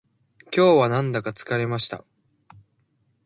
[0.45, 2.03] 今日はなんだか疲れました